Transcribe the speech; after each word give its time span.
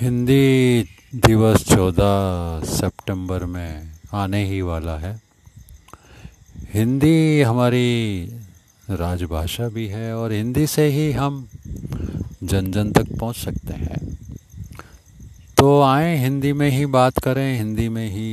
हिंदी 0.00 0.82
दिवस 1.14 1.62
चौदह 1.68 2.64
सितंबर 2.64 3.44
में 3.44 3.92
आने 4.12 4.44
ही 4.44 4.60
वाला 4.62 4.96
है। 4.98 5.22
हिंदी 6.74 7.42
हमारी 7.42 8.24
राजभाषा 8.90 9.68
भी 9.68 9.86
है 9.88 10.16
और 10.16 10.32
हिंदी 10.32 10.66
से 10.66 10.86
ही 10.86 11.12
हम 11.12 11.48
जन 12.42 12.70
जन 12.72 12.92
तक 12.92 13.16
पहुँच 13.20 13.36
सकते 13.36 13.74
हैं। 13.74 14.18
तो 15.56 15.80
आए 15.82 16.16
हिंदी 16.18 16.52
में 16.52 16.70
ही 16.70 16.86
बात 16.86 17.18
करें, 17.18 17.56
हिंदी 17.58 17.88
में 17.88 18.08
ही 18.10 18.30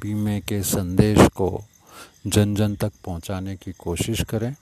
बीमे 0.00 0.40
के 0.40 0.62
संदेश 0.62 1.18
को 1.18 1.64
जन 2.26 2.54
जन 2.54 2.74
तक 2.74 2.92
पहुँचाने 3.04 3.56
की 3.56 3.72
कोशिश 3.72 4.24
करें। 4.24 4.54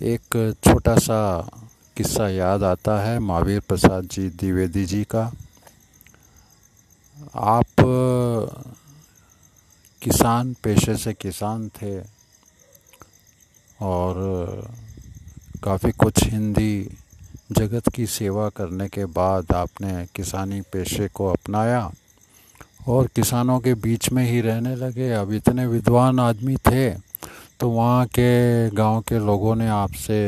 एक 0.00 0.54
छोटा 0.64 0.96
सा 0.96 1.18
किस्सा 1.98 2.28
याद 2.28 2.62
आता 2.62 2.92
है 3.02 3.18
महावीर 3.18 3.60
प्रसाद 3.60 4.04
जी 4.04 4.28
द्विवेदी 4.30 4.84
जी 4.84 5.02
का। 5.04 5.22
आप 7.34 7.66
किसान, 10.02 10.52
पेशे 10.62 10.96
से 10.96 11.12
किसान 11.12 11.68
थे 11.68 11.98
और 13.82 14.14
काफ़ी 15.64 15.90
कुछ 15.92 16.22
हिंदी 16.24 16.96
जगत 17.52 17.88
की 17.94 18.06
सेवा 18.06 18.48
करने 18.48 18.88
के 18.88 19.04
बाद 19.10 19.52
आपने 19.54 20.06
किसानी 20.14 20.60
पेशे 20.72 21.08
को 21.08 21.26
अपनाया 21.32 21.90
और 22.88 23.06
किसानों 23.06 23.58
के 23.60 23.74
बीच 23.74 24.10
में 24.12 24.24
ही 24.30 24.40
रहने 24.40 24.76
लगे। 24.76 25.10
अब 25.12 25.32
इतने 25.32 25.66
विद्वान 25.66 26.20
आदमी 26.20 26.56
थे 26.56 26.90
तो 27.60 27.70
वहाँ 27.70 28.06
के 28.06 28.70
गाँव 28.70 29.00
के 29.00 29.18
लोगों 29.18 29.54
ने 29.56 29.68
आपसे 29.68 30.18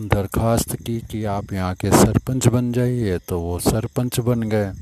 दरख्वास्त 0.00 0.74
की 0.76 0.98
कि 1.00 1.24
आप 1.24 1.52
यहाँ 1.52 1.74
के 1.74 1.90
सरपंच 1.90 2.46
बन 2.46 2.72
जाइए 2.72 3.18
तो 3.18 3.40
वो 3.40 3.58
सरपंच 3.58 4.18
बन 4.20 4.42
गए। 4.42 4.72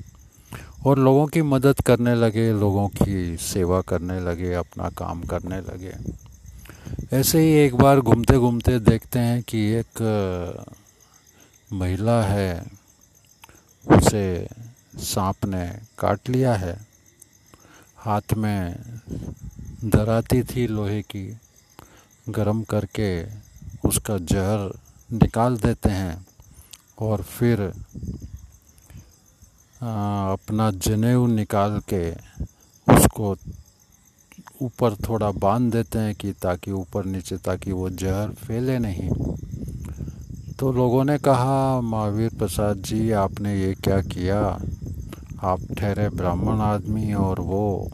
और 0.87 0.99
लोगों 0.99 1.27
की 1.27 1.43
मदद 1.43 1.81
करने 1.81 2.15
लगे, 2.15 2.51
लोगों 2.53 2.89
की 2.89 3.37
सेवा 3.37 3.81
करने 3.81 4.21
लगे, 4.21 4.53
अपना 4.55 4.89
काम 4.89 5.23
करने 5.23 5.61
लगे। 5.61 5.95
ऐसे 7.13 7.41
ही 7.41 7.53
एक 7.55 7.75
बार 7.75 8.01
घूमते 8.01 8.39
घूमते 8.39 8.79
देखते 8.81 9.19
हैं 9.19 9.43
कि 9.43 9.65
एक 9.73 10.03
महिला 11.73 12.23
है, 12.23 12.65
उसे 13.87 14.49
सांप 15.03 15.45
ने 15.47 15.67
काट 15.99 16.29
लिया 16.29 16.55
है। 16.55 16.77
हाथ 17.99 18.35
में 18.37 18.77
दराती 19.85 20.43
थी 20.43 20.67
लोहे 20.67 21.03
की, 21.03 21.29
गरम 22.29 22.63
करके 22.63 23.11
उसका 23.89 24.19
जहर 24.19 24.71
निकाल 25.13 25.57
देते 25.57 25.89
हैं 25.89 26.27
और 26.99 27.23
फिर 27.23 27.73
आ, 29.83 30.33
अपना 30.33 30.71
जनेऊ 30.71 31.27
निकाल 31.27 31.81
के 31.95 32.13
उसको 32.97 33.37
ऊपर 34.63 34.95
थोड़ा 34.95 35.31
बाँध 35.31 35.73
देते 35.73 35.99
हैं 35.99 36.15
कि 36.15 36.33
ताकि 36.33 36.71
ऊपर 36.71 37.05
नीचे 37.05 37.37
ताकि 37.37 37.73
वो 37.73 37.91
जहर 37.91 38.29
फैले 38.29 38.79
नहीं। 38.79 39.11
तो 40.59 40.73
लोगों 40.73 41.05
ने 41.05 41.19
कहा 41.19 41.81
महावीर 41.81 42.31
प्रसाद 42.39 42.77
जी 42.77 43.11
आपने 43.11 43.61
ये 43.61 43.75
क्या 43.75 44.01
किया? 44.01 44.59
आप 45.43 45.61
ठहरे 45.79 46.09
ब्राह्मण 46.09 46.61
आदमी 46.61 47.13
और 47.13 47.41
वो 47.41 47.91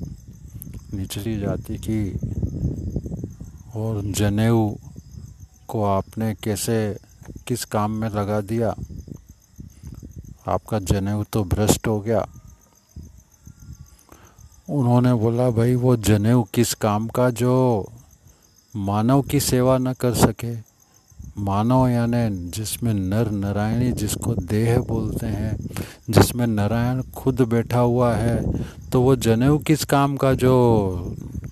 निचली 0.94 1.40
जाति 1.40 1.76
की 1.76 2.18
और 3.74 4.02
जनेऊ 4.02 4.74
को 5.68 5.84
आपने 5.84 6.34
कैसे 6.34 6.96
किस 7.46 7.64
काम 7.64 7.90
में 7.90 8.08
लगा 8.08 8.40
दिया? 8.40 8.74
आपका 10.48 10.78
जनेऊ 10.78 11.24
तो 11.24 11.44
भ्रष्ट 11.44 11.86
हो 11.86 12.00
गया। 12.00 12.26
उन्होंने 14.70 15.14
बोला, 15.14 15.50
भाई, 15.50 15.74
वो 15.74 15.96
जनेऊ 15.96 16.42
किस 16.54 16.74
काम 16.74 17.08
का 17.08 17.30
जो 17.30 17.88
मानव 18.76 19.22
की 19.22 19.40
सेवा 19.40 19.78
न 19.78 19.92
कर 19.92 20.14
सके? 20.14 20.74
मानव 21.38 21.86
यानी 21.88 22.50
जिसमें 22.50 22.92
नर 22.94 23.30
नारायणी 23.30 23.92
जिसको 23.92 24.34
देह 24.34 24.78
बोलते 24.78 25.26
हैं, 25.26 25.56
जिसमें 26.10 26.46
नारायण 26.46 27.02
खुद 27.02 27.40
बैठा 27.42 27.78
हुआ 27.78 28.14
है 28.14 28.36
तो 28.90 29.02
वो 29.02 29.16
जनेऊ 29.16 29.58
किस 29.58 29.84
काम 29.84 30.16
का 30.16 30.32
जो 30.34 30.54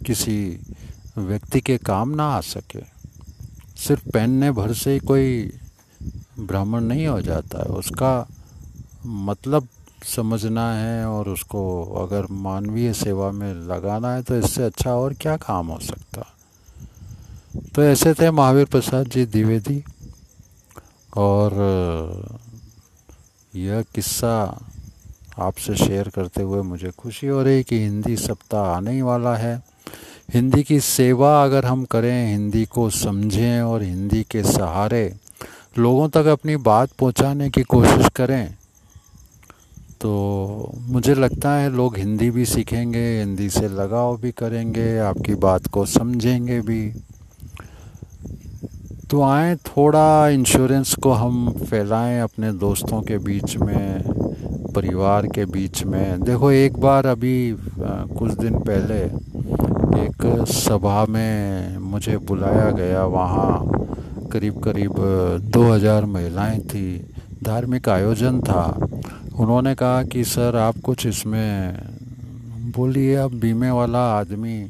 किसी 0.06 0.36
व्यक्ति 1.18 1.60
के 1.60 1.78
काम 1.78 2.10
ना 2.10 2.24
आ 2.24 2.40
सके? 2.40 2.80
सिर्फ़ 3.76 4.08
पहनने 4.10 4.50
भर 4.50 4.72
से 4.74 4.92
ही 4.92 4.98
कोई 4.98 5.52
ब्राह्मण 6.42 6.80
नहीं 6.80 7.06
हो 7.06 7.20
जाता 7.20 7.58
है। 7.58 7.64
उसका 7.64 8.26
मतलब 9.06 9.68
समझना 10.06 10.72
है 10.74 11.06
और 11.06 11.28
उसको 11.28 11.62
अगर 12.02 12.26
मानवीय 12.30 12.92
सेवा 12.92 13.30
में 13.30 13.54
लगाना 13.54 14.14
है 14.14 14.22
तो 14.22 14.38
इससे 14.38 14.62
अच्छा 14.62 14.94
और 14.94 15.14
क्या 15.14 15.36
काम 15.36 15.66
हो 15.66 15.78
सकता? 15.80 16.26
तो 17.74 17.82
ऐसे 17.82 18.14
थे 18.14 18.30
महावीर 18.30 18.64
प्रसाद 18.64 19.08
जी 19.08 19.26
द्विवेदी। 19.26 19.82
और 21.16 21.54
यह 23.54 23.82
किस्सा 23.94 24.34
आपसे 25.38 25.76
शेयर 25.76 26.08
करते 26.08 26.42
हुए 26.42 26.62
मुझे 26.62 26.90
खुशी 26.90 27.26
हो 27.26 27.42
रही 27.42 27.62
कि 27.62 27.78
हिंदी 27.78 28.16
सप्ताह 28.16 28.64
आने 28.66 28.92
ही 28.92 29.02
वाला 29.02 29.36
है। 29.36 29.62
हिंदी 30.34 30.62
की 30.62 30.80
सेवा 30.80 31.42
अगर 31.44 31.64
हम 31.64 31.84
करें, 31.84 32.32
हिंदी 32.32 32.64
को 32.64 32.88
समझें 32.90 33.60
और 33.60 33.82
हिंदी 33.82 34.22
के 34.22 34.42
सहारे 34.42 35.04
लोगों 35.78 36.08
तक 36.08 36.26
अपनी 36.26 36.56
बात 36.56 36.90
पहुँचाने 36.92 37.48
की 37.50 37.62
कोशिश 37.62 38.08
करें 38.08 38.54
तो 40.00 40.72
मुझे 40.88 41.14
लगता 41.14 41.52
है 41.52 41.70
लोग 41.70 41.96
हिंदी 41.96 42.30
भी 42.30 42.44
सीखेंगे, 42.44 43.18
हिंदी 43.18 43.48
से 43.50 43.68
लगाव 43.68 44.16
भी 44.16 44.30
करेंगे, 44.30 44.98
आपकी 44.98 45.34
बात 45.34 45.66
को 45.66 45.84
समझेंगे 45.86 46.60
भी। 46.60 46.92
तो 49.10 49.22
आए, 49.22 49.54
थोड़ा 49.56 50.28
इंश्योरेंस 50.28 50.94
को 50.94 51.12
हम 51.12 51.50
फैलाएँ 51.70 52.20
अपने 52.20 52.52
दोस्तों 52.52 53.00
के 53.02 53.18
बीच 53.18 53.56
में, 53.56 54.02
परिवार 54.74 55.26
के 55.26 55.44
बीच 55.46 55.84
में। 55.84 56.20
देखो, 56.20 56.50
एक 56.50 56.78
बार 56.78 57.06
अभी 57.06 57.56
कुछ 57.78 58.32
दिन 58.32 58.58
पहले 58.60 59.02
एक 60.04 60.44
सभा 60.48 61.04
में 61.08 61.78
मुझे 61.78 62.16
बुलाया 62.18 62.70
गया 62.70 63.04
वहाँ। 63.04 63.71
करीब 64.32 64.60
करीब 64.64 64.94
2000 65.54 66.04
महिलाएँ 66.04 66.58
थी। 66.60 66.86
धार्मिक 67.44 67.88
आयोजन 67.88 68.40
था। 68.40 68.64
उन्होंने 69.38 69.74
कहा 69.74 70.02
कि 70.02 70.24
सर 70.24 70.56
आप 70.56 70.78
कुछ 70.84 71.06
इसमें 71.06 72.72
बोलिए 72.76 73.14
अब 73.16 73.32
बीमे 73.40 73.70
वाला 73.70 74.04
आदमी 74.18 74.62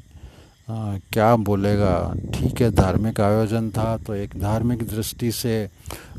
आ, 0.68 0.96
क्या 1.12 1.34
बोलेगा? 1.36 1.94
ठीक 2.34 2.60
है 2.62 2.70
धार्मिक 2.70 3.20
आयोजन 3.20 3.68
था 3.70 3.96
तो 4.06 4.14
एक 4.14 4.30
धार्मिक 4.40 4.82
दृष्टि 4.88 5.30
से 5.32 5.54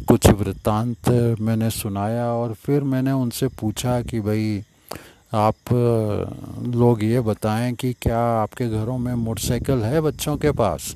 कुछ 0.07 0.29
वृत्तांत 0.31 1.09
मैंने 1.41 1.69
सुनाया 1.69 2.25
और 2.31 2.53
फिर 2.53 2.83
मैंने 2.83 3.11
उनसे 3.11 3.47
पूछा 3.59 4.01
कि 4.01 4.19
भाई 4.19 4.63
आप 5.33 5.73
लोग 6.75 7.03
ये 7.03 7.21
बताएँ 7.21 7.73
कि 7.73 7.93
क्या 8.01 8.19
आपके 8.41 8.69
घरों 8.69 8.97
में 8.97 9.13
मोटरसाइकिल 9.15 9.83
है 9.83 10.01
बच्चों 10.01 10.37
के 10.37 10.51
पास? 10.51 10.93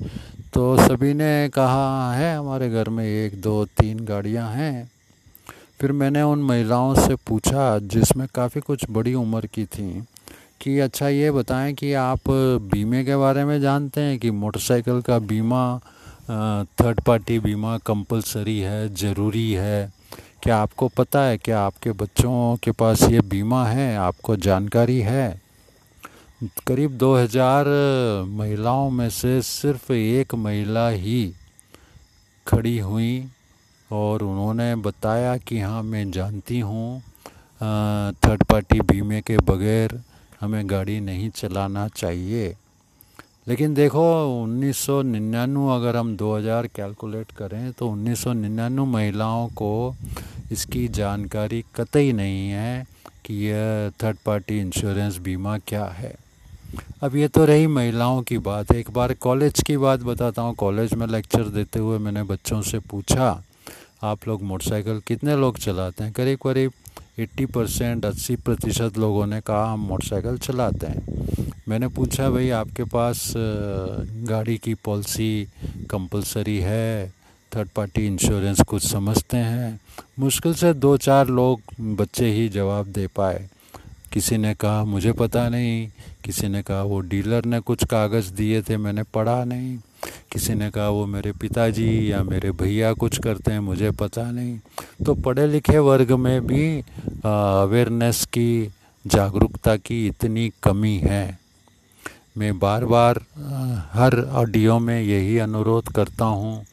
तो 0.58 0.78
सभी 0.78 1.14
ने 1.14 1.50
कहा, 1.50 2.14
है 2.14 2.38
हमारे 2.38 2.70
घर 2.70 2.90
में 2.90 3.06
एक, 3.06 3.42
दो, 3.42 3.66
तीन 3.66 4.00
गाड़ियाँ 4.00 4.50
हैं। 4.52 4.92
फिर 5.82 5.92
मैंने 5.92 6.22
उन 6.22 6.40
महिलाओं 6.44 6.96
से 6.96 7.16
पूछा, 7.16 7.80
जिसमें 7.80 8.28
काफ़ी 8.36 8.62
कुछ 8.62 8.86
बड़ी 8.90 9.14
उम्र 9.14 9.46
की 9.46 9.66
थी, 9.66 10.04
कि 10.62 10.80
अच्छा 10.80 11.08
ये 11.08 11.32
बताएँ 11.32 11.74
कि 11.74 11.94
आप 11.94 12.30
बीमे 12.74 13.04
के 13.04 13.16
बारे 13.16 13.46
में 13.46 13.62
जानते 13.62 14.02
हैं 14.02 14.20
कि 14.20 14.32
मोटरसाइकिल 14.32 15.02
का 15.02 15.20
बीमा 15.20 15.80
थर्ड 16.82 17.02
पार्टी 17.02 17.40
बीमा 17.40 17.78
कंपलसरी 17.78 18.60
है, 18.60 18.96
ज़रूरी 18.96 19.52
है? 19.52 19.92
क्या 20.44 20.58
आपको 20.58 20.88
पता 20.88 21.22
है, 21.22 21.38
क्या 21.38 21.62
आपके 21.62 21.92
बच्चों 21.92 22.56
के 22.56 22.72
पास 22.72 23.04
ये 23.04 23.22
बीमा 23.22 23.66
है? 23.66 23.96
आपको 23.98 24.36
जानकारी 24.36 25.00
है? 25.00 25.42
करीब 26.42 26.98
2000 26.98 27.68
महिलाओं 28.30 28.90
में 28.90 29.10
से 29.10 29.42
सिर्फ़ 29.42 29.92
एक 29.94 30.34
महिला 30.36 30.88
ही 30.90 31.34
खड़ी 32.48 32.78
हुई 32.80 33.26
और 33.90 34.24
उन्होंने 34.24 34.76
बताया 34.76 35.36
कि 35.38 35.60
हाँ 35.60 35.82
मैं 35.84 36.10
जानती 36.12 36.60
हूँ 36.60 37.00
थर्ड 38.26 38.44
पार्टी 38.44 38.80
बीमे 38.82 39.22
के 39.22 39.38
बगैर 39.50 40.00
हमें 40.42 40.70
गाड़ी 40.70 41.00
नहीं 41.00 41.30
चलाना 41.30 41.88
चाहिए। 41.88 42.54
लेकिन 43.48 43.74
देखो 43.74 44.06
1999 44.46 45.68
अगर 45.76 45.96
हम 45.96 46.16
2000 46.18 46.68
कैलकुलेट 46.76 47.32
करें 47.32 47.72
तो 47.72 47.90
1999 47.96 48.86
महिलाओं 48.94 49.48
को 49.58 49.74
इसकी 50.52 50.88
जानकारी 51.00 51.64
कतई 51.76 52.12
नहीं 52.14 52.48
है 52.50 52.86
कि 53.26 53.44
यह 53.48 53.90
थर्ड 54.04 54.18
पार्टी 54.26 54.60
इंश्योरेंस 54.60 55.18
बीमा 55.20 55.58
क्या 55.68 55.86
है। 55.98 56.16
अब 57.04 57.16
ये 57.16 57.28
तो 57.28 57.46
रही 57.46 57.68
महिलाओं 57.68 58.22
की 58.22 58.38
बात। 58.40 58.72
एक 58.72 58.90
बार 58.92 59.14
कॉलेज 59.14 59.62
की 59.62 59.78
बात 59.78 60.00
बताता 60.00 60.42
हूँ। 60.42 60.56
कॉलेज 60.56 60.94
में 60.94 61.06
लेक्चर 61.08 61.44
देते 61.50 61.80
हुए 61.80 61.98
मैंने 61.98 62.24
बच्चों 62.24 62.62
से 62.62 62.80
पूछा, 62.80 63.44
आप 64.04 64.28
लोग 64.28 64.44
मोटरसाइकिल 64.44 65.02
कितने 65.08 65.36
लोग 65.36 65.58
चलाते 65.58 66.04
हैं? 66.04 66.14
करीब 66.14 66.40
करीब 66.40 66.72
80 67.20 67.46
परसेंट 67.46 68.06
अस्सी 68.06 68.36
प्रतिशत 68.36 68.98
लोगों 68.98 69.26
ने 69.28 69.42
कहा, 69.42 69.72
हम 69.74 69.80
मोटरसाइकिल 69.80 70.38
चलाते 70.38 70.88
हैं। 70.88 71.46
मैंने 71.68 71.88
पूछा, 71.88 72.30
भाई, 72.30 72.50
आपके 72.50 72.84
पास 72.84 73.34
गाड़ी 74.28 74.58
की 74.58 74.74
पॉलिसी 74.74 75.48
कंपलसरी 75.90 76.58
है? 76.58 77.14
थर्ड 77.52 77.70
पार्टी 77.70 78.06
इंश्योरेंस 78.08 78.62
कुछ 78.62 78.86
समझते 78.88 79.38
हैं? 79.38 79.80
मुश्किल 80.20 80.54
से 80.54 80.74
दो 80.74 80.96
चार 80.98 81.28
लोग 81.30 81.62
बच्चे 81.96 82.32
ही 82.32 82.48
जवाब 82.50 82.88
दे 82.88 83.08
पाए। 83.08 83.48
किसी 84.14 84.38
ने 84.38 84.54
कहा, 84.54 84.84
मुझे 84.86 85.12
पता 85.12 85.48
नहीं। 85.50 85.88
किसी 86.28 86.48
ने 86.48 86.62
कहा, 86.62 86.82
वो 86.84 87.00
डीलर 87.00 87.46
ने 87.46 87.60
कुछ 87.60 87.84
कागज़ 87.84 88.32
दिए 88.34 88.62
थे, 88.62 88.78
मैंने 88.78 89.04
पढ़ा 89.04 89.44
नहीं। 89.44 89.78
किसी 90.32 90.54
ने 90.54 90.70
कहा, 90.70 90.90
वो 90.90 91.06
मेरे 91.06 91.32
पिताजी 91.32 92.12
या 92.12 92.24
मेरे 92.24 92.52
भैया 92.52 92.94
कुछ 92.94 93.20
करते 93.20 93.52
हैं, 93.52 93.60
मुझे 93.60 93.92
पता 93.92 94.32
नहीं। 94.32 94.60
तो 95.06 95.14
पढ़े 95.16 95.48
लिखे 95.48 95.78
वर्ग 95.80 96.12
में 96.12 96.48
भी 96.48 96.80
अवेयरनेस 97.26 98.26
की 98.26 98.74
जागरूकता 99.06 99.76
की 99.78 100.08
इतनी 100.08 100.52
कमी 100.64 100.98
है। 100.98 101.40
मैं 102.38 102.60
बार 102.60 102.86
बार 102.86 103.24
हर 103.94 104.20
ऑडियो 104.34 104.80
में 104.80 105.02
यही 105.02 105.38
अनुरोध 105.38 105.92
करता 105.92 106.26
हूँ 106.26 106.66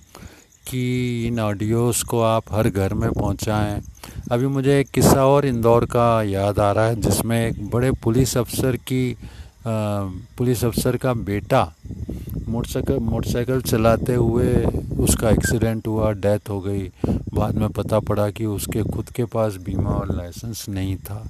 कि 0.69 0.83
इन 1.27 1.41
ऑडियोज़ 1.41 2.05
को 2.05 2.21
आप 2.21 2.53
हर 2.53 2.69
घर 2.69 2.95
में 2.95 3.11
पहुँचाएँ। 3.13 3.81
अभी 4.33 4.47
मुझे 4.47 4.81
एक 4.81 4.89
किस्सा 4.91 5.27
और 5.27 5.47
इंदौर 5.47 5.85
का 5.85 6.23
याद 6.23 6.59
आ 6.59 6.73
रहा 6.73 6.87
है, 6.87 7.01
जिसमें 7.01 7.49
एक 7.49 7.71
बड़े 7.71 7.93
पुलिस 7.93 8.37
अफसर 8.39 8.77
की 8.77 9.17
पुलिस 9.67 10.65
अफसर 10.65 10.97
का 10.97 11.13
बेटा 11.15 11.63
मोटरसाइकिल 12.49 12.99
मोटरसाइकिल 13.01 13.61
चलाते 13.63 14.15
हुए 14.15 14.53
उसका 15.01 15.31
एक्सीडेंट 15.31 15.87
हुआ, 15.87 16.11
डेथ 16.13 16.51
हो 16.51 16.61
गई। 16.61 16.91
बाद 17.35 17.55
में 17.55 17.69
पता 17.69 17.99
पड़ा 18.01 18.29
कि 18.31 18.45
उसके 18.47 18.83
खुद 18.85 19.09
के 19.11 19.25
पास 19.25 19.57
बीमा 19.57 19.91
और 19.91 20.15
लाइसेंस 20.17 20.65
नहीं 20.69 20.97
था। 20.99 21.27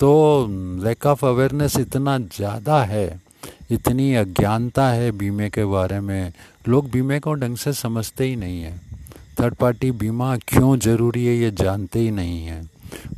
तो 0.00 0.46
लैक 0.84 1.06
ऑफ़ 1.06 1.24
अवेयरनेस 1.26 1.76
इतना 1.78 2.18
ज़्यादा 2.18 2.82
है, 2.84 3.20
इतनी 3.70 4.14
अज्ञानता 4.14 4.88
है 4.88 5.10
बीमे 5.12 5.50
के 5.50 5.64
बारे 5.64 6.00
में। 6.00 6.32
लोग 6.68 6.90
बीमे 6.90 7.18
को 7.20 7.34
ढंग 7.34 7.56
से 7.56 7.72
समझते 7.72 8.24
ही 8.24 8.36
नहीं 8.36 8.60
हैं। 8.62 8.80
थर्ड 9.40 9.54
पार्टी 9.54 9.90
बीमा 9.92 10.36
क्यों 10.38 10.76
ज़रूरी 10.78 11.24
है, 11.26 11.36
ये 11.36 11.50
जानते 11.50 11.98
ही 11.98 12.10
नहीं 12.10 12.44
हैं। 12.44 12.68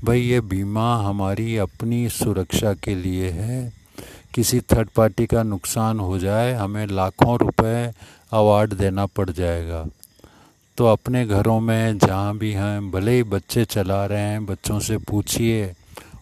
भाई, 0.04 0.20
ये 0.20 0.40
बीमा 0.42 0.94
हमारी 0.98 1.56
अपनी 1.56 2.08
सुरक्षा 2.10 2.72
के 2.74 2.94
लिए 2.94 3.30
है 3.30 3.72
किसी 4.36 4.60
थर्ड 4.60 4.88
पार्टी 4.88 5.26
का 5.26 5.42
नुकसान 5.42 6.00
हो 6.00 6.18
जाए, 6.18 6.52
हमें 6.52 6.86
लाखों 6.86 7.38
रुपए 7.38 7.92
अवार्ड 8.32 8.74
देना 8.74 9.06
पड़ 9.06 9.30
जाएगा। 9.30 9.86
तो 10.78 10.86
अपने 10.86 11.26
घरों 11.26 11.60
में 11.60 11.98
जहाँ 11.98 12.38
भी 12.38 12.52
हैं, 12.52 12.90
भले 12.90 13.16
ही 13.16 13.22
बच्चे 13.22 13.64
चला 13.64 14.06
रहे 14.06 14.20
हैं, 14.20 14.46
बच्चों 14.46 14.80
से 14.80 14.98
पूछिए, 14.98 15.74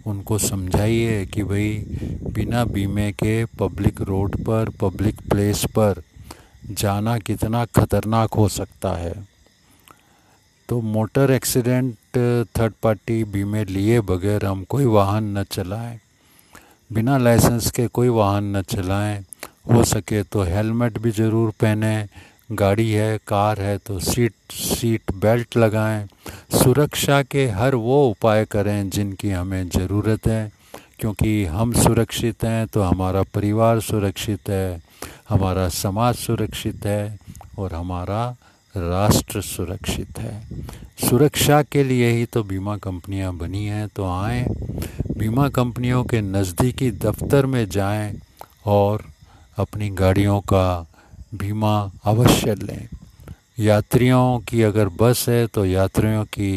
उनको 0.07 0.39
समझाइए 0.39 1.27
कि 1.27 1.45
भाई, 1.45 1.85
बिना 2.33 2.65
बीमे 2.65 3.13
के 3.13 3.45
पब्लिक 3.45 4.01
रोड 4.01 4.37
पर 4.37 4.69
पब्लिक 4.69 5.17
प्लेस 5.31 5.65
पर 5.65 6.03
जाना 6.71 7.19
कितना 7.19 7.65
ख़तरनाक 7.65 8.35
हो 8.35 8.49
सकता 8.49 8.93
है। 8.93 9.29
तो 10.69 10.81
मोटर 10.81 11.31
एक्सीडेंट 11.31 11.95
थर्ड 12.59 12.73
पार्टी 12.83 13.25
बीमे 13.25 13.65
लिए 13.65 14.01
बगैर 14.01 14.45
हम 14.45 14.65
कोई 14.65 14.85
वाहन 14.85 15.39
न 15.39 15.43
चलाएँ। 15.43 16.01
बिना 16.95 17.17
लाइसेंस 17.19 17.71
के 17.71 17.87
कोई 17.89 18.09
वाहन 18.09 18.57
न 18.57 18.61
चलाएँ। 18.63 19.19
हो 19.71 19.85
सके 19.85 20.23
तो 20.23 20.43
हेलमेट 20.43 20.99
भी 20.99 21.11
ज़रूर 21.11 21.51
पहने। 21.61 22.07
गाड़ी 22.53 22.91
है, 22.91 23.19
कार 23.19 23.61
है 23.61 23.77
तो 23.79 23.99
सीट 24.01 24.33
सीट 24.53 25.13
बेल्ट 25.15 25.57
लगाएँ। 25.57 26.07
सुरक्षा 26.55 27.23
के 27.23 27.47
हर 27.51 27.75
वो 27.75 27.99
उपाय 28.11 28.45
करें 28.45 28.91
जिनकी 28.91 29.31
हमें 29.31 29.69
ज़रूरत 29.69 30.27
है। 30.27 30.53
क्योंकि 31.01 31.45
हम 31.45 31.73
सुरक्षित 31.75 32.45
हैं 32.45 32.67
तो 32.67 32.83
हमारा 32.83 33.23
परिवार 33.35 33.81
सुरक्षित 33.81 34.49
है, 34.49 34.81
हमारा 35.29 35.69
समाज 35.75 36.15
सुरक्षित 36.17 36.87
है 36.87 37.19
और 37.59 37.75
हमारा 37.75 38.23
राष्ट्र 38.77 39.41
सुरक्षित 39.43 40.19
है। 40.19 40.41
सुरक्षा 41.01 41.61
के 41.63 41.83
लिए 41.85 42.11
ही 42.11 42.25
तो 42.27 42.43
बीमा 42.43 42.77
कंपनियाँ 42.77 43.33
बनी 43.37 43.65
हैं 43.67 43.87
तो 43.89 44.05
आए। 44.07 44.45
बीमा 45.19 45.49
कंपनियों 45.51 46.03
के 46.05 46.21
नज़दीकी 46.23 46.91
दफ्तर 46.91 47.47
में 47.47 47.65
जाएँ 47.69 48.13
और 48.67 49.05
अपनी 49.59 49.91
गाड़ियों 49.93 50.41
का 50.43 50.87
बीमा 51.35 51.75
अवश्य 52.05 52.55
लें। 52.55 52.89
यात्रियों 53.61 54.39
की 54.49 54.63
अगर 54.63 54.89
बस 55.01 55.25
है 55.29 55.47
तो 55.47 55.65
यात्रियों 55.65 56.25
की 56.27 56.53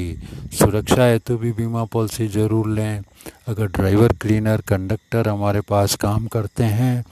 सुरक्षा 0.54 1.06
हेतु 1.06 1.38
भी 1.38 1.52
बीमा 1.52 1.84
पॉलिसी 1.86 2.28
ज़रूर 2.28 2.69
लें। 2.69 3.02
अगर 3.48 3.68
ड्राइवर, 3.68 4.14
क्लीनर, 4.14 4.62
कंडक्टर 4.68 5.28
हमारे 5.28 5.62
पास 5.62 5.96
काम 5.98 6.28
करते 6.28 6.64
हैं 6.64 7.04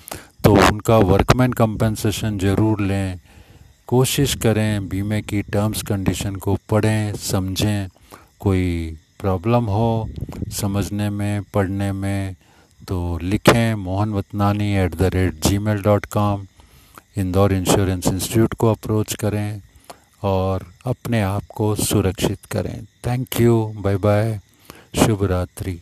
तो 0.43 0.51
उनका 0.63 0.97
वर्कमैन 0.97 1.53
कंपनसेशन 1.53 2.37
ज़रूर 2.39 2.81
लें। 2.81 3.19
कोशिश 3.87 4.33
करें, 4.35 4.87
बीमे 4.89 5.21
की 5.21 5.41
टर्म्स 5.41 5.81
कंडीशन 5.81 6.35
को 6.35 6.57
पढ़ें, 6.69 7.13
समझें। 7.13 7.87
कोई 8.39 8.97
प्रॉब्लम 9.19 9.65
हो, 9.65 10.09
समझने 10.51 11.09
में, 11.09 11.43
पढ़ने 11.53 11.91
में 11.91 12.35
तो 12.87 13.19
लिखें 13.21 13.75
Mohan 13.75 14.13
Vatnani 14.13 14.73
at 14.75 14.95
the 14.95 15.09
rate 15.13 15.47
gmail 15.57 15.81
dot 15.81 16.05
com 16.05 16.45
Indore 17.17 17.53
insurance 17.53 18.07
institute 18.07 18.53
को 18.53 18.71
अप्रोच 18.71 19.13
करें 19.13 19.61
और 20.23 20.65
अपने 20.85 21.21
आप 21.21 21.43
को 21.55 21.75
सुरक्षित 21.75 22.45
करें। 22.45 22.85
थैंक 23.07 23.41
यू 23.41 23.73
बाय 23.77 23.97
बाय 23.97 24.39
शुभ 24.95 25.23
रात्रि। 25.23 25.79